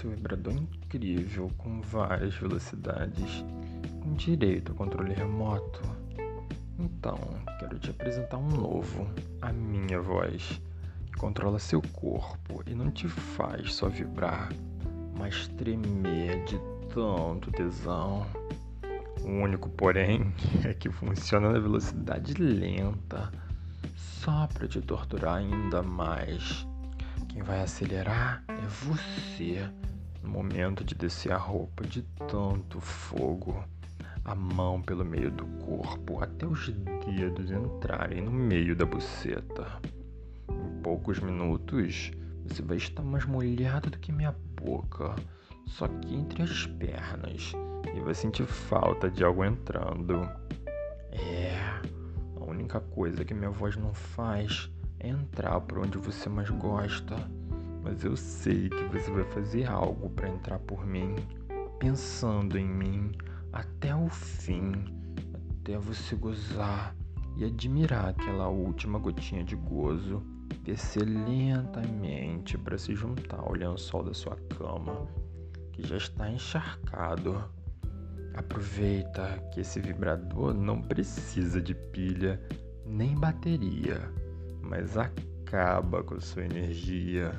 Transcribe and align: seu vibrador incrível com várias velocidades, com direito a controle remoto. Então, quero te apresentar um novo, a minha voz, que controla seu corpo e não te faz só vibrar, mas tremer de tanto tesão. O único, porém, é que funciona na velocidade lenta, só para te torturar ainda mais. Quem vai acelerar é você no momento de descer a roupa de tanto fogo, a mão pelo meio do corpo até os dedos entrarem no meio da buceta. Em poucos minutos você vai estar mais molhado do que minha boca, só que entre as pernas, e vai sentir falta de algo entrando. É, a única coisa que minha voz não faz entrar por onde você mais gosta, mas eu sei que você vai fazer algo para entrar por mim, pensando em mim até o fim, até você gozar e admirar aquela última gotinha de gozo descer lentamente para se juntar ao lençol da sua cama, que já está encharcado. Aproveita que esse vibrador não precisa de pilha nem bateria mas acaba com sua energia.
seu 0.00 0.10
vibrador 0.10 0.54
incrível 0.54 1.50
com 1.58 1.82
várias 1.82 2.34
velocidades, 2.34 3.44
com 4.00 4.14
direito 4.14 4.72
a 4.72 4.74
controle 4.74 5.12
remoto. 5.12 5.82
Então, 6.78 7.18
quero 7.58 7.78
te 7.78 7.90
apresentar 7.90 8.38
um 8.38 8.48
novo, 8.48 9.06
a 9.42 9.52
minha 9.52 10.00
voz, 10.00 10.58
que 11.06 11.18
controla 11.18 11.58
seu 11.58 11.82
corpo 11.92 12.62
e 12.66 12.74
não 12.74 12.90
te 12.90 13.08
faz 13.08 13.74
só 13.74 13.90
vibrar, 13.90 14.48
mas 15.18 15.48
tremer 15.48 16.42
de 16.44 16.58
tanto 16.94 17.52
tesão. 17.52 18.26
O 19.22 19.28
único, 19.28 19.68
porém, 19.68 20.32
é 20.64 20.72
que 20.72 20.88
funciona 20.88 21.52
na 21.52 21.58
velocidade 21.58 22.32
lenta, 22.32 23.30
só 23.94 24.46
para 24.46 24.66
te 24.66 24.80
torturar 24.80 25.36
ainda 25.36 25.82
mais. 25.82 26.66
Quem 27.40 27.46
vai 27.46 27.62
acelerar 27.62 28.44
é 28.48 28.66
você 28.84 29.66
no 30.22 30.28
momento 30.28 30.84
de 30.84 30.94
descer 30.94 31.32
a 31.32 31.38
roupa 31.38 31.86
de 31.86 32.02
tanto 32.28 32.78
fogo, 32.82 33.64
a 34.26 34.34
mão 34.34 34.82
pelo 34.82 35.06
meio 35.06 35.30
do 35.30 35.46
corpo 35.64 36.22
até 36.22 36.46
os 36.46 36.68
dedos 36.68 37.50
entrarem 37.50 38.20
no 38.20 38.30
meio 38.30 38.76
da 38.76 38.84
buceta. 38.84 39.80
Em 40.50 40.82
poucos 40.82 41.18
minutos 41.18 42.10
você 42.44 42.60
vai 42.60 42.76
estar 42.76 43.02
mais 43.02 43.24
molhado 43.24 43.88
do 43.88 43.98
que 43.98 44.12
minha 44.12 44.36
boca, 44.62 45.16
só 45.64 45.88
que 45.88 46.14
entre 46.14 46.42
as 46.42 46.66
pernas, 46.66 47.52
e 47.96 48.00
vai 48.00 48.12
sentir 48.12 48.44
falta 48.44 49.10
de 49.10 49.24
algo 49.24 49.42
entrando. 49.42 50.28
É, 51.10 51.56
a 52.38 52.44
única 52.44 52.80
coisa 52.80 53.24
que 53.24 53.32
minha 53.32 53.50
voz 53.50 53.76
não 53.76 53.94
faz 53.94 54.70
entrar 55.00 55.60
por 55.60 55.78
onde 55.78 55.98
você 55.98 56.28
mais 56.28 56.50
gosta, 56.50 57.16
mas 57.82 58.04
eu 58.04 58.16
sei 58.16 58.68
que 58.68 58.84
você 58.84 59.10
vai 59.10 59.24
fazer 59.24 59.66
algo 59.66 60.10
para 60.10 60.28
entrar 60.28 60.58
por 60.60 60.86
mim, 60.86 61.16
pensando 61.78 62.58
em 62.58 62.68
mim 62.68 63.12
até 63.52 63.94
o 63.94 64.08
fim, 64.08 64.72
até 65.60 65.78
você 65.78 66.14
gozar 66.14 66.94
e 67.36 67.44
admirar 67.44 68.08
aquela 68.08 68.48
última 68.48 68.98
gotinha 68.98 69.42
de 69.42 69.56
gozo 69.56 70.22
descer 70.64 71.04
lentamente 71.04 72.58
para 72.58 72.76
se 72.76 72.94
juntar 72.94 73.40
ao 73.40 73.54
lençol 73.54 74.02
da 74.02 74.12
sua 74.12 74.36
cama, 74.58 75.08
que 75.72 75.82
já 75.86 75.96
está 75.96 76.30
encharcado. 76.30 77.44
Aproveita 78.34 79.42
que 79.52 79.60
esse 79.60 79.80
vibrador 79.80 80.54
não 80.54 80.80
precisa 80.80 81.60
de 81.60 81.74
pilha 81.74 82.40
nem 82.84 83.14
bateria 83.16 84.12
mas 84.62 84.96
acaba 84.96 86.02
com 86.02 86.20
sua 86.20 86.44
energia. 86.44 87.38